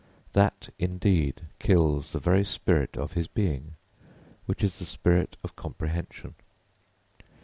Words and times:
That 0.33 0.69
indeed 0.79 1.43
kills 1.59 2.11
the 2.13 2.17
very 2.19 2.43
spirit 2.43 2.97
of 2.97 3.13
his 3.13 3.27
being, 3.27 3.75
which 4.47 4.63
is 4.63 4.79
the 4.79 4.85
spirit 4.87 5.37
of 5.43 5.55
comprehension. 5.55 6.33